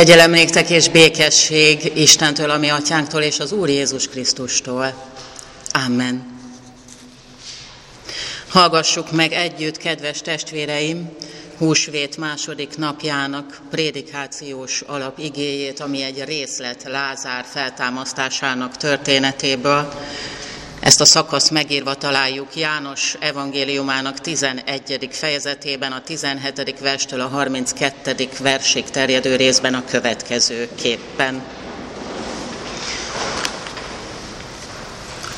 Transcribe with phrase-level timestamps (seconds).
[0.00, 4.94] Kegyelem néktek és békesség Istentől, ami atyánktól és az Úr Jézus Krisztustól.
[5.86, 6.40] Amen.
[8.48, 11.10] Hallgassuk meg együtt, kedves testvéreim,
[11.58, 19.92] húsvét második napjának prédikációs alapigéjét, ami egy részlet Lázár feltámasztásának történetéből.
[20.80, 25.08] Ezt a szakaszt megírva találjuk János evangéliumának 11.
[25.10, 26.78] fejezetében, a 17.
[26.80, 28.28] verstől a 32.
[28.38, 31.42] versig terjedő részben a következő képpen.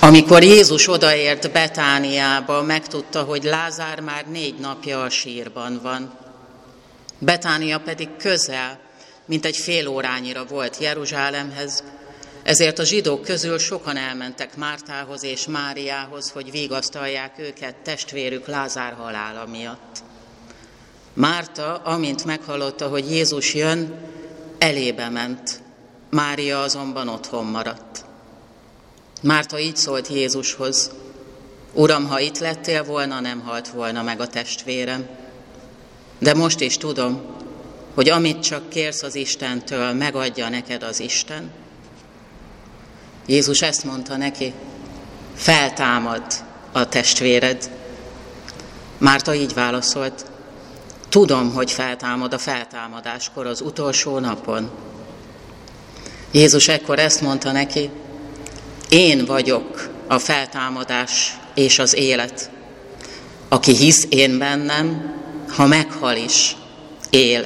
[0.01, 6.13] Amikor Jézus odaért Betániába, megtudta, hogy Lázár már négy napja a sírban van.
[7.19, 8.79] Betánia pedig közel,
[9.27, 11.85] mint egy fél órányira volt Jeruzsálemhez,
[12.43, 19.47] ezért a zsidók közül sokan elmentek Mártához és Máriához, hogy vigasztalják őket testvérük Lázár halála
[19.47, 20.03] miatt.
[21.13, 23.95] Márta, amint meghallotta, hogy Jézus jön,
[24.59, 25.61] elébe ment,
[26.11, 28.05] Mária azonban otthon maradt.
[29.23, 30.91] Márta így szólt Jézushoz,
[31.75, 35.09] Uram, ha itt lettél volna, nem halt volna meg a testvérem.
[36.19, 37.23] De most is tudom,
[37.95, 41.51] hogy amit csak kérsz az Istentől, megadja neked az Isten.
[43.27, 44.53] Jézus ezt mondta neki,
[45.35, 46.23] feltámad
[46.73, 47.71] a testvéred.
[48.99, 50.25] Márta így válaszolt,
[51.09, 54.71] tudom, hogy feltámad a feltámadáskor az utolsó napon.
[56.31, 57.91] Jézus ekkor ezt mondta neki,
[58.89, 62.51] én vagyok a feltámadás és az élet.
[63.49, 65.15] Aki hisz én bennem,
[65.49, 66.57] ha meghal is,
[67.11, 67.45] él.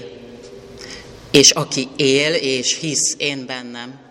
[1.30, 4.05] És aki él és hisz én bennem,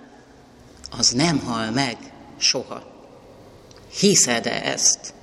[0.98, 1.98] az nem hal meg
[2.38, 2.84] soha.
[4.00, 5.14] Hiszed-e ezt?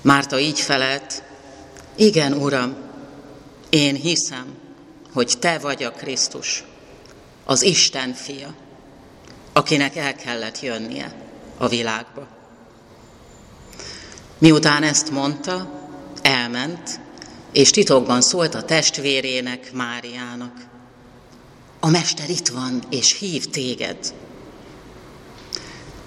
[0.00, 1.22] Márta így felelt,
[1.96, 2.76] igen, Uram,
[3.70, 4.56] én hiszem,
[5.12, 6.64] hogy Te vagy a Krisztus,
[7.44, 8.54] az Isten fia,
[9.52, 11.14] akinek el kellett jönnie
[11.58, 12.26] a világba.
[14.38, 15.80] Miután ezt mondta,
[16.22, 17.00] elment,
[17.52, 20.68] és titokban szólt a testvérének, Máriának.
[21.88, 23.96] A Mester itt van, és hív téged.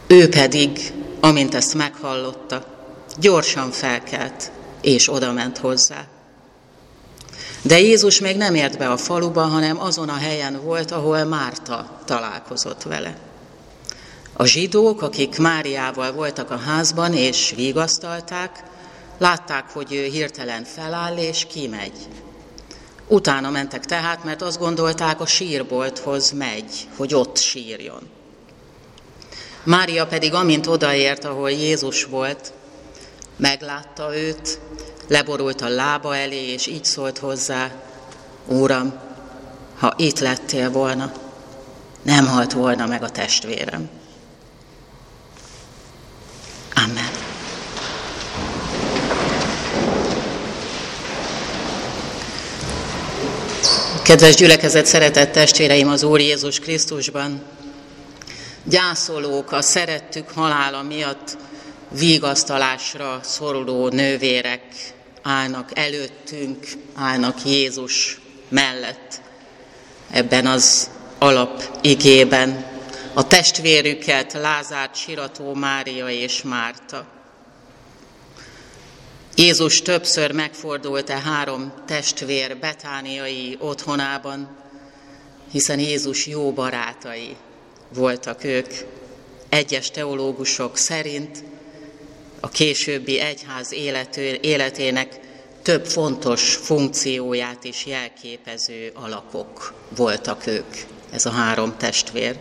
[0.07, 2.65] Ő pedig, amint ezt meghallotta,
[3.19, 6.07] gyorsan felkelt, és odament hozzá.
[7.61, 12.01] De Jézus még nem ért be a faluba, hanem azon a helyen volt, ahol Márta
[12.05, 13.17] találkozott vele.
[14.33, 18.63] A zsidók, akik Máriával voltak a házban és vigasztalták,
[19.17, 22.07] látták, hogy ő hirtelen feláll és kimegy.
[23.11, 28.09] Utána mentek tehát, mert azt gondolták, a sírbolthoz megy, hogy ott sírjon.
[29.63, 32.53] Mária pedig, amint odaért, ahol Jézus volt,
[33.35, 34.59] meglátta őt,
[35.07, 37.71] leborult a lába elé, és így szólt hozzá,
[38.45, 38.93] Úram,
[39.79, 41.11] ha itt lettél volna,
[42.01, 43.89] nem halt volna meg a testvérem.
[46.73, 47.29] Amen.
[54.11, 57.41] Kedves gyülekezet, szeretett testvéreim az Úr Jézus Krisztusban,
[58.63, 61.37] gyászolók a szerettük halála miatt
[61.89, 64.63] vigasztalásra szoruló nővérek
[65.21, 69.21] állnak előttünk, állnak Jézus mellett
[70.09, 72.65] ebben az alapigében.
[73.13, 77.05] A testvérüket, Lázár, Sirató, Mária és Márta.
[79.41, 84.57] Jézus többször megfordult a három testvér betániai otthonában,
[85.51, 87.35] hiszen Jézus jó barátai
[87.93, 88.67] voltak ők.
[89.49, 91.43] Egyes teológusok szerint
[92.39, 95.19] a későbbi egyház élető, életének
[95.61, 100.75] több fontos funkcióját is jelképező alakok voltak ők,
[101.11, 102.37] ez a három testvér.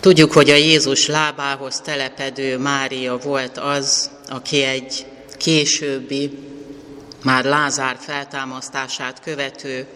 [0.00, 5.06] Tudjuk, hogy a Jézus lábához telepedő Mária volt az, aki egy
[5.36, 6.38] későbbi,
[7.22, 9.86] már Lázár feltámasztását követő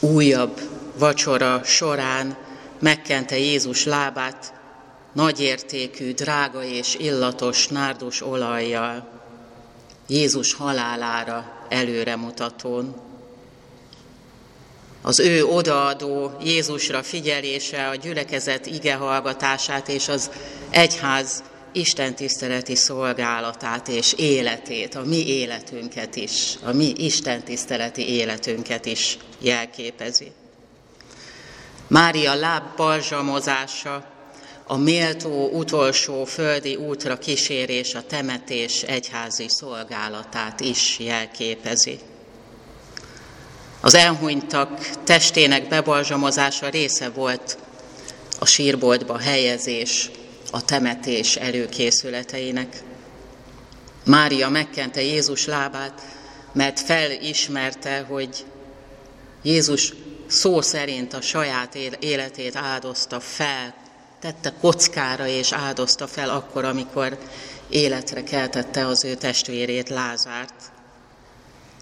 [0.00, 0.60] újabb
[0.98, 2.36] vacsora során
[2.78, 4.52] megkente Jézus lábát
[5.12, 9.08] nagyértékű, drága és illatos nárdus olajjal,
[10.06, 12.96] Jézus halálára előremutatón.
[15.02, 20.30] Az ő odaadó Jézusra figyelése, a gyülekezet ige hallgatását és az
[20.70, 21.42] egyház
[21.72, 29.18] Isten tiszteleti szolgálatát és életét, a mi életünket is, a mi Isten tiszteleti életünket is
[29.38, 30.32] jelképezi.
[31.86, 34.04] Mária láb balzsamozása,
[34.66, 41.98] a méltó utolsó földi útra kísérés, a temetés egyházi szolgálatát is jelképezi.
[43.80, 47.58] Az elhunytak testének bebalzsamozása része volt
[48.38, 50.10] a sírboltba helyezés,
[50.50, 52.82] a temetés előkészületeinek.
[54.04, 56.02] Mária megkente Jézus lábát,
[56.52, 58.44] mert felismerte, hogy
[59.42, 59.92] Jézus
[60.26, 63.74] szó szerint a saját életét áldozta fel,
[64.20, 67.18] tette kockára és áldozta fel akkor, amikor
[67.68, 70.54] életre keltette az ő testvérét, Lázárt.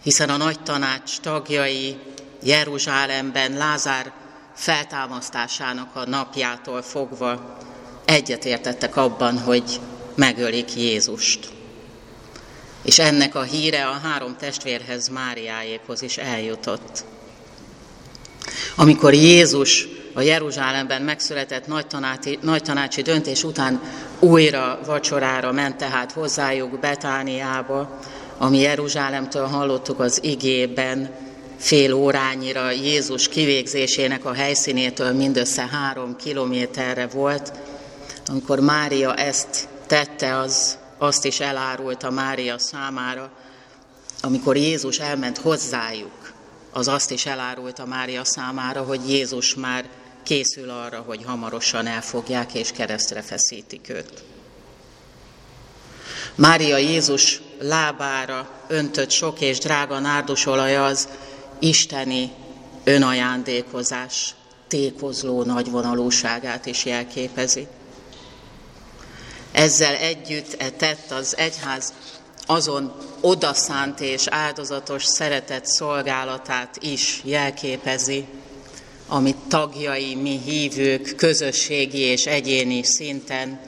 [0.02, 1.98] Hiszen a nagy tanács tagjai
[2.42, 4.12] Jeruzsálemben Lázár
[4.54, 7.56] feltámasztásának a napjától fogva
[8.06, 9.80] egyetértettek abban, hogy
[10.14, 11.48] megölik Jézust.
[12.82, 17.04] És ennek a híre a három testvérhez, Máriáékhoz is eljutott.
[18.76, 23.80] Amikor Jézus a Jeruzsálemben megszületett nagy, tanáti, nagy tanácsi döntés után
[24.18, 27.98] újra vacsorára ment tehát hozzájuk Betániába,
[28.38, 31.14] ami Jeruzsálemtől hallottuk az igében,
[31.58, 37.52] fél órányira Jézus kivégzésének a helyszínétől mindössze három kilométerre volt.
[38.26, 43.30] Amikor Mária ezt tette, az azt is elárulta Mária számára,
[44.20, 46.32] amikor Jézus elment hozzájuk,
[46.72, 49.88] az azt is elárulta Mária számára, hogy Jézus már
[50.22, 54.22] készül arra, hogy hamarosan elfogják és keresztre feszítik őt.
[56.34, 61.08] Mária Jézus lábára öntött sok és drága nárdusolaj az
[61.58, 62.32] isteni
[62.84, 64.34] önajándékozás
[64.68, 67.66] tékozló nagyvonalúságát is jelképezi.
[69.56, 71.92] Ezzel együtt e tett az egyház
[72.46, 78.24] azon odaszánt és áldozatos szeretet szolgálatát is jelképezi,
[79.06, 83.60] amit tagjai, mi hívők közösségi és egyéni szinten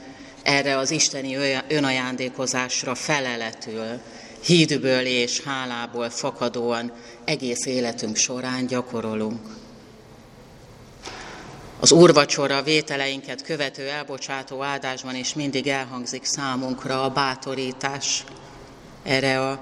[0.43, 1.35] erre az isteni
[1.67, 3.99] önajándékozásra feleletül,
[4.43, 6.91] hídből és hálából fakadóan
[7.25, 9.58] egész életünk során gyakorolunk.
[11.81, 18.23] Az úrvacsora vételeinket követő elbocsátó áldásban is mindig elhangzik számunkra a bátorítás
[19.03, 19.59] erre a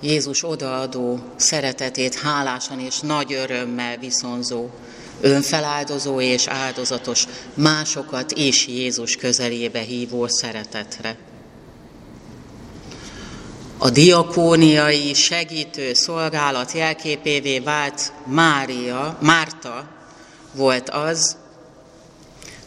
[0.00, 4.68] Jézus odaadó szeretetét hálásan és nagy örömmel viszonzó,
[5.20, 11.16] önfeláldozó és áldozatos, másokat is Jézus közelébe hívó szeretetre.
[13.78, 19.88] A diakóniai segítő szolgálat jelképévé vált Mária, Márta
[20.52, 21.36] volt az,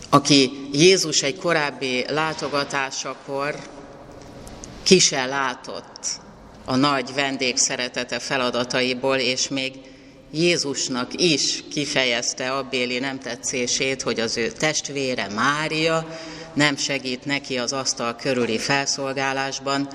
[0.10, 3.56] aki Jézus egy korábbi látogatásakor
[4.84, 6.08] ki se látott
[6.66, 9.74] a nagy vendégszeretete feladataiból, és még
[10.32, 16.08] Jézusnak is kifejezte abbéli nem tetszését, hogy az ő testvére Mária
[16.54, 19.88] nem segít neki az asztal körüli felszolgálásban,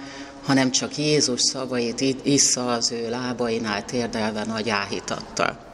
[0.45, 5.72] hanem csak Jézus szavait issza az ő lábainál térdelve nagy áhítattal.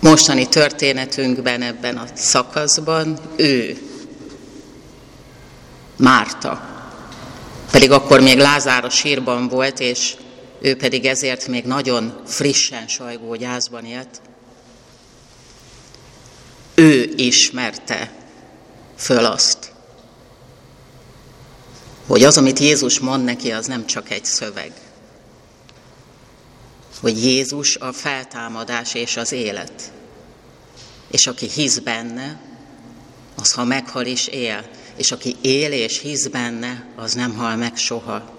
[0.00, 3.78] Mostani történetünkben ebben a szakaszban ő,
[5.96, 6.68] Márta,
[7.70, 10.16] pedig akkor még Lázár a sírban volt, és
[10.60, 14.20] ő pedig ezért még nagyon frissen sajgó gyászban élt.
[16.74, 18.12] Ő ismerte
[18.96, 19.72] föl azt,
[22.06, 24.72] hogy az, amit Jézus mond neki, az nem csak egy szöveg.
[27.00, 29.92] Hogy Jézus a feltámadás és az élet.
[31.10, 32.40] És aki hisz benne,
[33.36, 34.64] az ha meghal is él.
[34.96, 38.38] És aki él és hisz benne, az nem hal meg soha.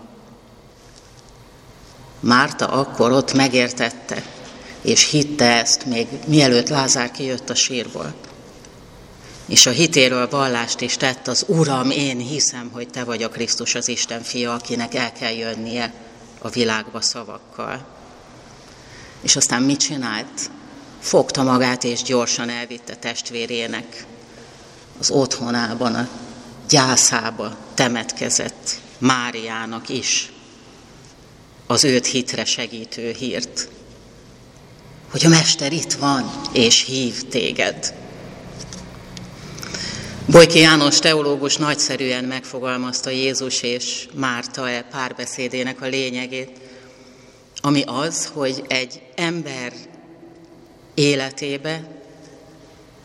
[2.20, 4.24] Márta akkor ott megértette,
[4.82, 8.14] és hitte ezt még mielőtt Lázár kijött a sírból
[9.52, 13.76] és a hitéről vallást is tett az Uram, én hiszem, hogy Te vagy a Krisztus
[13.76, 15.94] az Isten fia, akinek el kell jönnie
[16.42, 17.86] a világba szavakkal.
[19.22, 20.52] És aztán mit csinált?
[21.00, 24.06] Fogta magát és gyorsan elvitte testvérének
[25.00, 26.08] az otthonában, a
[26.70, 30.32] gyászába temetkezett Máriának is
[31.68, 33.70] az őt hitre segítő hírt,
[35.12, 37.94] hogy a Mester itt van, és hív téged.
[40.26, 46.61] Bojki János teológus nagyszerűen megfogalmazta Jézus és Márta e párbeszédének a lényegét,
[47.62, 49.74] ami az, hogy egy ember
[50.94, 51.84] életébe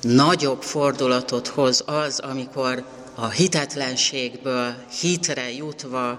[0.01, 2.85] nagyobb fordulatot hoz az, amikor
[3.15, 6.19] a hitetlenségből hitre jutva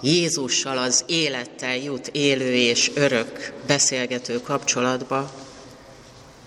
[0.00, 5.30] Jézussal az élettel jut élő és örök beszélgető kapcsolatba,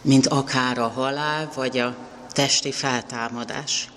[0.01, 1.95] mint akár a halál vagy a
[2.33, 3.89] testi feltámadás.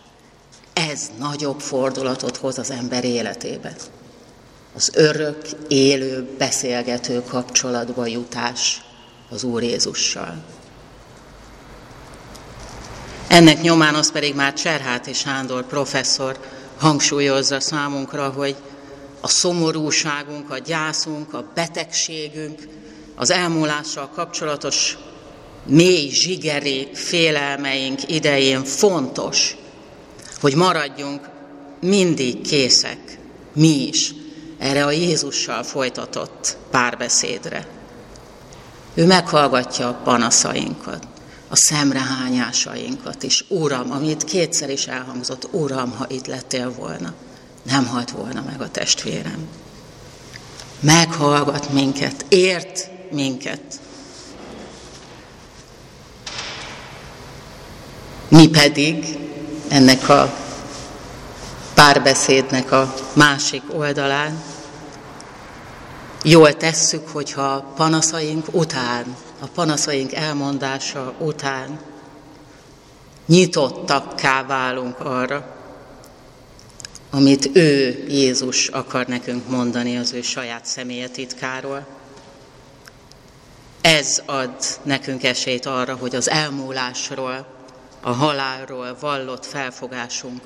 [0.73, 3.77] Ez nagyobb fordulatot hoz az ember életébe.
[4.75, 8.83] Az örök, élő, beszélgető kapcsolatba jutás
[9.31, 10.45] az Úr Jézussal.
[13.29, 16.39] Ennek nyomán az pedig már Cserháti Sándor professzor
[16.79, 18.57] hangsúlyozza számunkra, hogy
[19.21, 22.69] a szomorúságunk, a gyászunk, a betegségünk,
[23.15, 24.99] az elmúlással kapcsolatos
[25.67, 29.57] mély zsigeri félelmeink idején fontos,
[30.41, 31.29] hogy maradjunk
[31.81, 33.19] mindig készek,
[33.53, 34.15] mi is,
[34.59, 37.67] erre a Jézussal folytatott párbeszédre.
[38.95, 41.07] Ő meghallgatja a panaszainkat,
[41.49, 43.45] a szemrehányásainkat is.
[43.49, 47.15] Uram, amit kétszer is elhangzott, Uram, ha itt lettél volna,
[47.63, 49.49] nem halt volna meg a testvérem.
[50.81, 53.81] Meghallgat minket, ért minket.
[58.29, 59.19] Mi pedig
[59.69, 60.44] ennek a
[61.75, 64.43] párbeszédnek a másik oldalán
[66.23, 71.81] jól tesszük, hogyha panaszaink után, a panaszaink elmondása után
[73.27, 75.57] nyitottakká válunk arra,
[77.11, 81.87] amit ő, Jézus akar nekünk mondani az ő saját személye titkáról.
[83.81, 87.47] Ez ad nekünk esélyt arra, hogy az elmúlásról,
[88.01, 90.41] a halálról vallott felfogásunk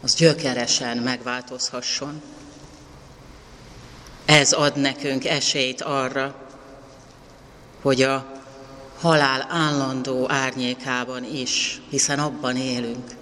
[0.00, 2.22] az gyökeresen megváltozhasson.
[4.24, 6.34] Ez ad nekünk esélyt arra,
[7.82, 8.32] hogy a
[9.00, 13.16] halál állandó árnyékában is, hiszen abban élünk,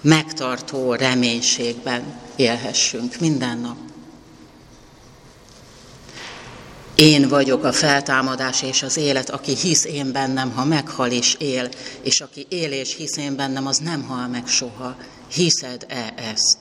[0.00, 3.76] megtartó reménységben élhessünk minden nap.
[7.04, 11.68] Én vagyok a feltámadás és az élet, aki hisz én bennem, ha meghal is él,
[12.02, 14.96] és aki él és hisz én bennem, az nem hal meg soha.
[15.32, 16.58] Hiszed-e ezt?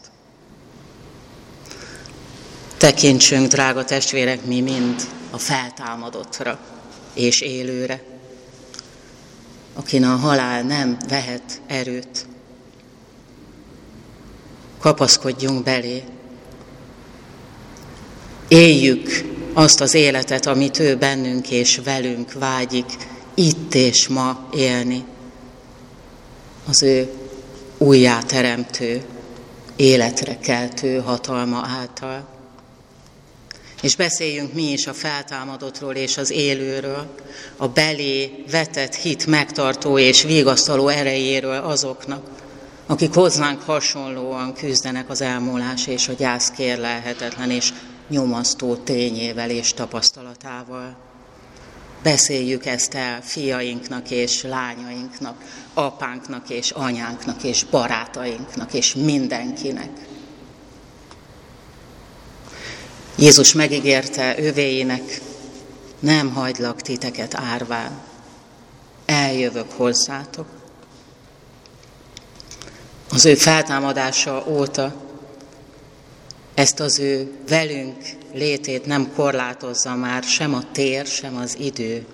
[2.77, 6.59] Tekintsünk, drága testvérek, mi mind a feltámadottra
[7.13, 8.03] és élőre,
[9.73, 12.25] akin a halál nem vehet erőt.
[14.79, 16.03] Kapaszkodjunk belé,
[18.47, 22.85] éljük azt az életet, amit ő bennünk és velünk vágyik
[23.33, 25.03] itt és ma élni.
[26.67, 27.11] Az ő
[27.77, 29.03] újjáteremtő,
[29.75, 32.31] életre keltő hatalma által.
[33.81, 37.15] És beszéljünk mi is a feltámadottról és az élőről,
[37.57, 42.29] a belé vetett hit megtartó és vigasztaló erejéről azoknak,
[42.85, 47.73] akik hozzánk hasonlóan küzdenek az elmúlás és a gyász kérlelhetetlen és
[48.09, 50.95] nyomasztó tényével és tapasztalatával.
[52.03, 55.43] Beszéljük ezt el fiainknak és lányainknak,
[55.73, 59.89] apánknak és anyánknak és barátainknak és mindenkinek.
[63.15, 65.21] Jézus megígérte övéinek,
[65.99, 68.01] nem hagylak titeket árván,
[69.05, 70.47] eljövök hozzátok.
[73.09, 74.93] Az ő feltámadása óta
[76.53, 77.97] ezt az ő velünk
[78.33, 82.05] létét nem korlátozza már sem a tér, sem az idő.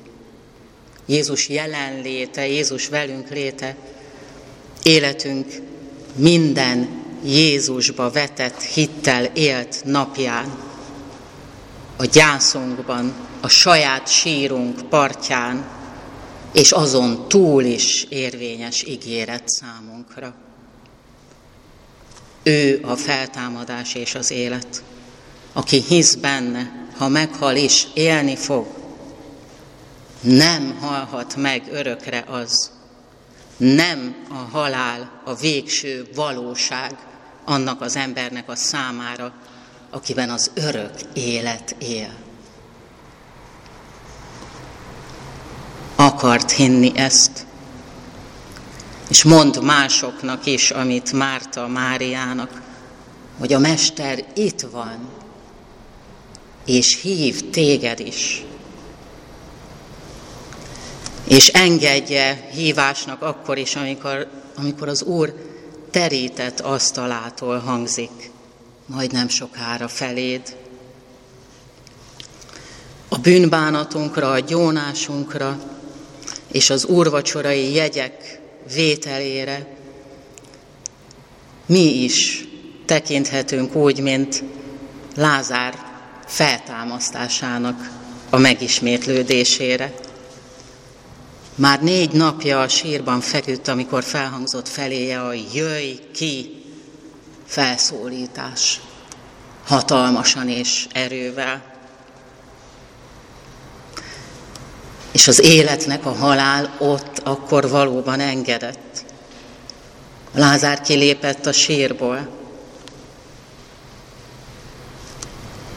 [1.05, 3.75] Jézus jelenléte, Jézus velünk léte,
[4.83, 5.61] életünk
[6.15, 6.89] minden
[7.23, 10.57] Jézusba vetett hittel élt napján,
[11.97, 15.67] a gyászunkban, a saját sírunk partján,
[16.53, 20.35] és azon túl is érvényes ígéret számunkra.
[22.49, 24.83] Ő a feltámadás és az élet.
[25.53, 28.67] Aki hisz benne, ha meghal is, élni fog.
[30.21, 32.71] Nem halhat meg örökre az.
[33.57, 36.95] Nem a halál a végső valóság
[37.45, 39.33] annak az embernek a számára,
[39.89, 42.13] akiben az örök élet él.
[45.95, 47.45] Akart hinni ezt,
[49.09, 52.61] és mond másoknak is, amit Márta Máriának,
[53.39, 55.09] hogy a Mester itt van,
[56.65, 58.43] és hív téged is.
[61.27, 65.33] És engedje hívásnak akkor is, amikor, amikor az Úr
[65.91, 68.31] terített asztalától hangzik,
[68.85, 70.55] majd nem sokára feléd.
[73.07, 75.59] A bűnbánatunkra, a gyónásunkra
[76.51, 78.39] és az úrvacsorai jegyek
[78.73, 79.67] vételére
[81.69, 82.47] mi is
[82.85, 84.43] tekinthetünk úgy, mint
[85.15, 85.73] Lázár
[86.25, 87.89] feltámasztásának
[88.29, 89.93] a megismétlődésére.
[91.55, 96.63] Már négy napja a sírban feküdt, amikor felhangzott feléje a jöjj ki
[97.45, 98.79] felszólítás.
[99.65, 101.78] hatalmasan és erővel.
[105.11, 109.03] És az életnek a halál ott akkor valóban engedett.
[110.33, 112.27] Lázár kilépett a sírból.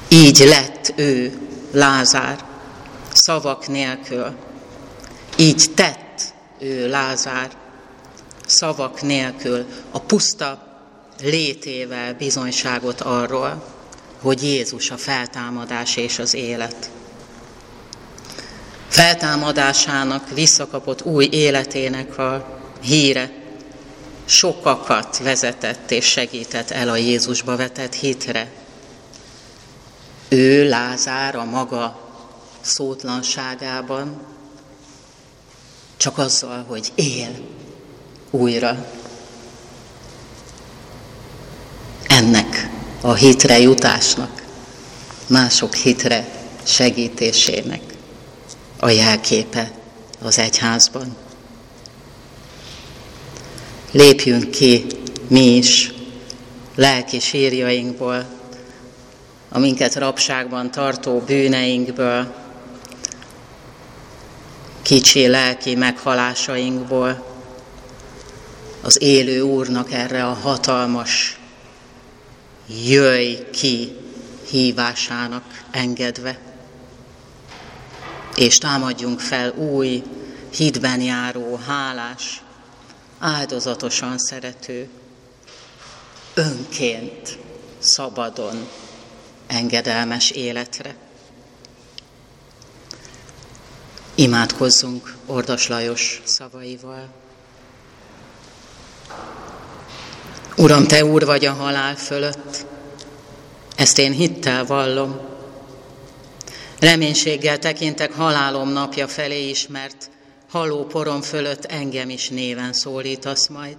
[0.09, 1.39] Így lett ő,
[1.73, 2.45] Lázár,
[3.13, 4.35] szavak nélkül.
[5.37, 7.51] Így tett ő, Lázár,
[8.47, 10.73] szavak nélkül, a puszta
[11.23, 13.65] létével bizonyságot arról,
[14.21, 16.91] hogy Jézus a feltámadás és az élet.
[18.93, 23.33] Feltámadásának visszakapott új életének a híre
[24.25, 28.51] sokakat vezetett és segített el a Jézusba vetett hitre.
[30.29, 32.01] Ő, Lázár, a maga
[32.61, 34.23] szótlanságában,
[35.97, 37.31] csak azzal, hogy él
[38.31, 38.87] újra.
[42.07, 42.69] Ennek
[43.01, 44.43] a hitre jutásnak,
[45.27, 46.29] mások hitre
[46.63, 47.92] segítésének
[48.85, 49.71] a jelképe
[50.23, 51.17] az egyházban.
[53.91, 54.87] Lépjünk ki
[55.29, 55.93] mi is
[56.75, 58.27] lelki sírjainkból,
[59.49, 62.35] a minket rabságban tartó bűneinkből,
[64.83, 67.27] kicsi lelki meghalásainkból,
[68.81, 71.39] az élő Úrnak erre a hatalmas
[72.85, 73.97] jöjj ki
[74.49, 76.52] hívásának engedve,
[78.35, 80.03] és támadjunk fel új,
[80.51, 82.43] hídben járó, hálás,
[83.19, 84.89] áldozatosan szerető,
[86.35, 87.39] önként,
[87.79, 88.69] szabadon,
[89.47, 90.95] engedelmes életre.
[94.15, 97.09] Imádkozzunk Ordas Lajos szavaival.
[100.57, 102.67] Uram, Te Úr vagy a halál fölött,
[103.77, 105.32] ezt én hittel vallom.
[106.83, 110.11] Reménységgel tekintek halálom napja felé is, mert
[110.51, 113.77] haló porom fölött engem is néven szólítasz majd.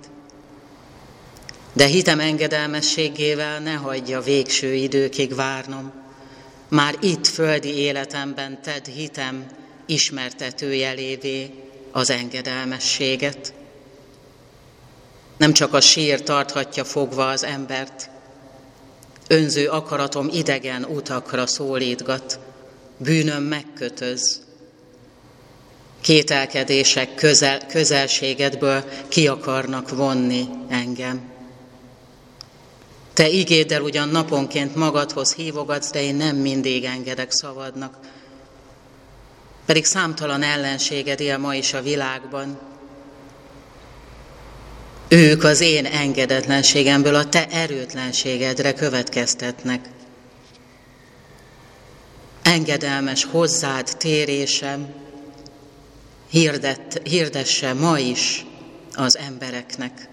[1.73, 5.91] De hitem engedelmességével ne hagyja végső időkig várnom.
[6.67, 9.45] Már itt földi életemben tedd hitem
[9.85, 11.53] ismertetőjelévé
[11.91, 13.53] az engedelmességet.
[15.37, 18.09] Nem csak a sír tarthatja fogva az embert,
[19.27, 22.39] önző akaratom idegen utakra szólítgat,
[22.97, 24.41] bűnöm megkötöz,
[26.01, 31.31] kételkedések közel, közelségedből ki akarnak vonni engem.
[33.13, 37.97] Te igéddel ugyan naponként magadhoz hívogatsz, de én nem mindig engedek szavadnak.
[39.65, 42.59] Pedig számtalan ellenséged él ma is a világban.
[45.07, 49.89] Ők az én engedetlenségemből a te erőtlenségedre következtetnek.
[52.43, 54.87] Engedelmes hozzád térésem,
[56.29, 58.45] hirdet, hirdesse ma is
[58.93, 60.09] az embereknek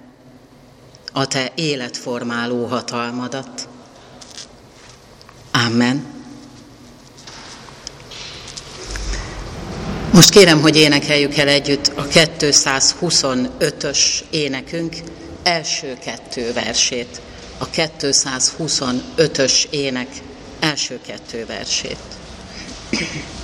[1.12, 3.68] a te életformáló hatalmadat.
[5.50, 6.18] Amen.
[10.12, 13.98] Most kérem, hogy énekeljük el együtt a 225-ös
[14.30, 14.96] énekünk
[15.42, 17.20] első kettő versét.
[17.58, 20.08] A 225-ös ének
[20.60, 22.19] első kettő versét.
[23.00, 23.39] Thank you.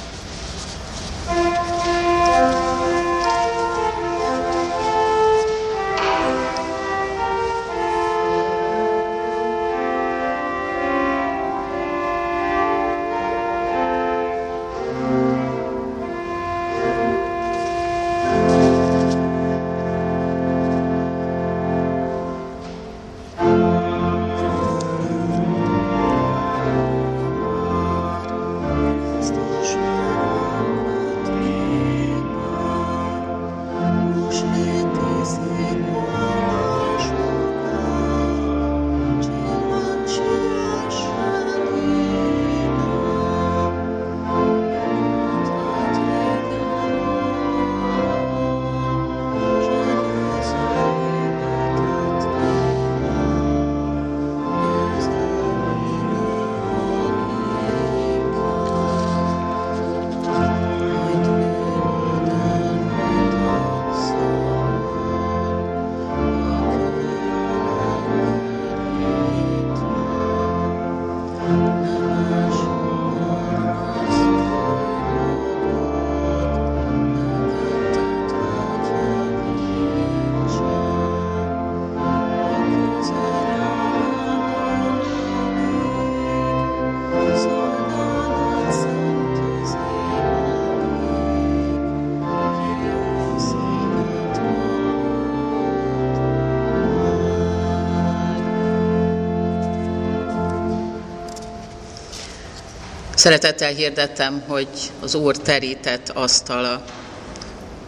[103.27, 104.69] Szeretettel hirdettem, hogy
[105.01, 106.85] az Úr terített asztala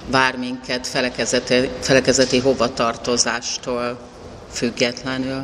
[0.06, 3.98] vár minket felekezeti, felekezeti hovatartozástól
[4.52, 5.42] függetlenül.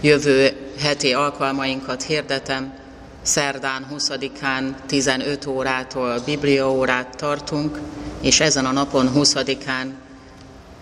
[0.00, 2.74] Jövő heti alkalmainkat hirdetem,
[3.22, 7.78] szerdán 20-án 15 órától bibliaórát tartunk,
[8.20, 9.86] és ezen a napon 20-án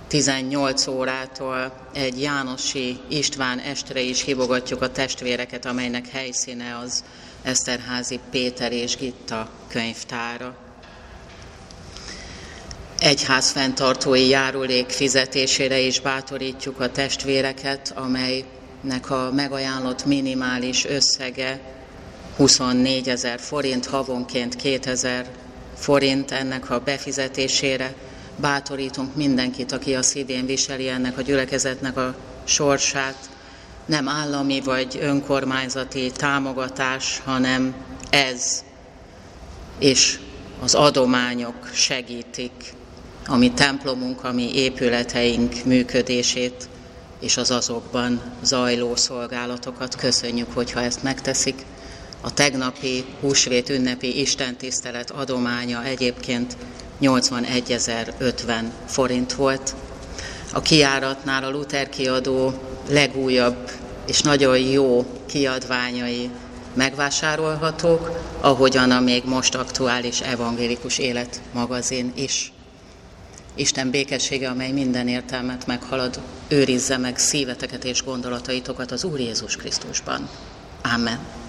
[0.08, 7.04] 18 órától egy Jánosi István estre is hívogatjuk a testvéreket, amelynek helyszíne az
[7.44, 10.56] Eszterházi Péter és Gitta könyvtára.
[12.98, 21.60] Egyház fenntartói járulék fizetésére is bátorítjuk a testvéreket, amelynek a megajánlott minimális összege
[22.36, 25.26] 24 ezer forint, havonként 2000
[25.76, 27.94] forint ennek a befizetésére.
[28.36, 33.30] Bátorítunk mindenkit, aki a szívén viseli ennek a gyülekezetnek a sorsát,
[33.86, 37.74] nem állami vagy önkormányzati támogatás, hanem
[38.10, 38.64] ez
[39.78, 40.18] és
[40.60, 42.74] az adományok segítik
[43.26, 46.68] a mi templomunk, a mi épületeink működését
[47.20, 49.94] és az azokban zajló szolgálatokat.
[49.96, 51.64] Köszönjük, hogyha ezt megteszik.
[52.20, 56.56] A tegnapi húsvét ünnepi istentisztelet adománya egyébként
[57.00, 59.74] 81.050 forint volt.
[60.52, 62.54] A kiáratnál a Luther kiadó
[62.88, 63.70] legújabb
[64.06, 66.30] és nagyon jó kiadványai
[66.74, 72.52] megvásárolhatók, ahogyan a még most aktuális evangélikus élet magazin is.
[73.54, 80.28] Isten békessége, amely minden értelmet meghalad, őrizze meg szíveteket és gondolataitokat az Úr Jézus Krisztusban.
[80.94, 81.43] Amen.